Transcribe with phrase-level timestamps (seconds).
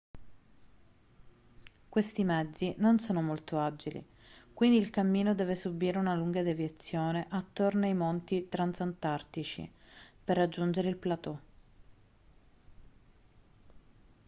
[1.87, 4.03] questi mezzi non sono molto agili
[4.51, 9.71] quindi il cammino deve subire una lunga deviazione attorno ai monti transantartici
[10.23, 11.39] per raggiungere il plateau